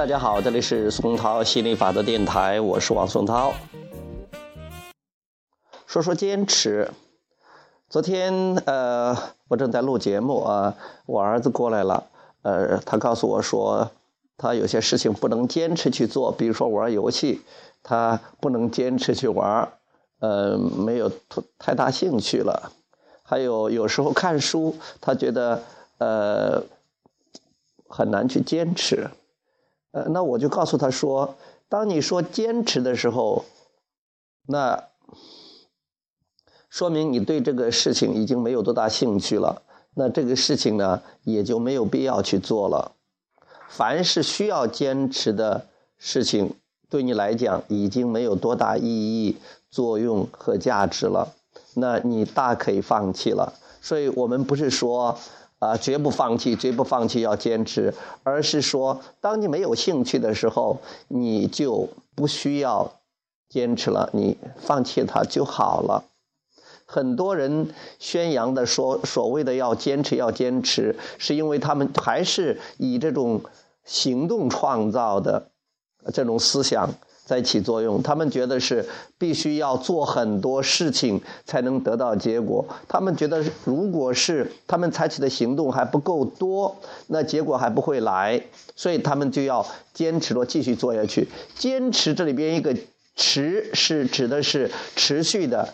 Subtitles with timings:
[0.00, 3.52] 大家好，这里是松涛心理法则电台，我是王松涛。
[5.86, 6.90] 说说坚持。
[7.86, 9.14] 昨天呃，
[9.48, 10.74] 我正在录节目啊，
[11.04, 12.06] 我儿子过来了，
[12.40, 13.90] 呃，他告诉我说，
[14.38, 17.42] 他有些事情不能坚持去做，比如说玩游戏，
[17.82, 19.70] 他不能坚持去玩，
[20.20, 21.12] 呃，没有
[21.58, 22.72] 太大兴趣了。
[23.22, 25.62] 还有有时候看书，他觉得
[25.98, 26.62] 呃
[27.86, 29.10] 很难去坚持。
[29.92, 31.34] 呃，那我就告诉他说，
[31.68, 33.44] 当你说坚持的时候，
[34.46, 34.84] 那
[36.68, 39.62] 说明你对这个事情已经没有多大兴趣了。
[39.94, 42.92] 那这个事情呢，也就没有必要去做了。
[43.68, 45.66] 凡是需要坚持的
[45.98, 46.54] 事情，
[46.88, 49.36] 对你来讲已经没有多大意义、
[49.70, 51.34] 作用和价值了，
[51.74, 53.54] 那你大可以放弃了。
[53.82, 55.18] 所以我们不是说。
[55.60, 57.94] 啊，绝不放弃，绝不放弃，要坚持。
[58.24, 62.90] 而是说，当你没有兴趣的时候，你就不需要
[63.48, 66.04] 坚持了，你放弃它就好了。
[66.86, 73.42] 很多人宣扬的说，所谓的要坚持，要坚持，是因为他们还是以这种
[73.84, 75.50] 行动创造的
[76.12, 76.88] 这种思想。
[77.30, 78.84] 在起作用，他们觉得是
[79.16, 82.66] 必须要做很多事情才能得到结果。
[82.88, 88.42] 他们觉得，如果是他们采取的行动还不够多，那结果还不会来，
[88.74, 89.64] 所以他们就要
[89.94, 91.28] 坚持着继续做下去。
[91.54, 92.76] 坚持这里边一个
[93.14, 95.72] “持”是指的是持续的、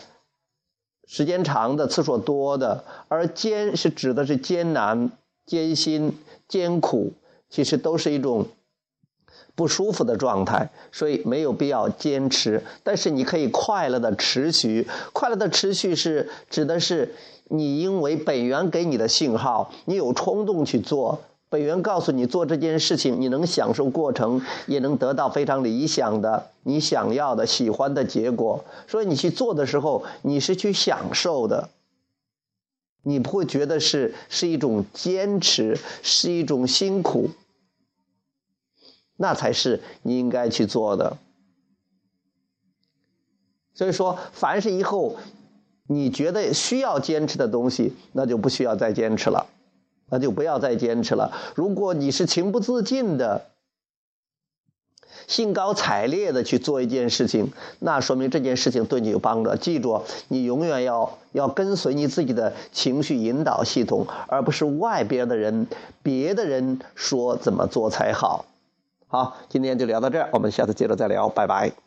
[1.07, 5.09] 时间长的、次数多的，而“艰”是指的是艰难、
[5.47, 7.13] 艰辛、艰苦，
[7.49, 8.45] 其实都是一种。
[9.57, 12.63] 不舒服的状态，所以没有必要坚持。
[12.83, 17.15] 但是你可以快乐的持续，快乐的持续是指的是
[17.45, 21.19] 你因为本源给你的信号，你有冲动去做。
[21.49, 28.63] 本源告诉你做这件事情，你能享受过程，也能得到非常理想的、你想要的、喜欢的结果。
[28.87, 31.69] 所以你去做的时候，你是去享受的，
[33.01, 37.31] 你不会觉得是是一种坚持，是一种辛苦。
[39.17, 41.17] 那才是你应该去做的。
[43.73, 45.17] 所以说，凡是以后
[45.87, 49.47] 你觉得需要坚持的东西，那就不需要再坚持了，
[50.09, 51.31] 那就不要再坚持了。
[51.55, 53.45] 如果你是情不自禁的、
[55.27, 59.55] 兴高采烈的去做一件事情，那说明这件事情对你有帮助。
[59.55, 65.67] 记住，你永远要要跟随你自己的情绪引导系统，而不是外边的人、
[66.01, 68.45] 别的人说怎么做才好。
[69.09, 71.86] 好，今天就聊到这儿，我们下次接着再聊，拜拜。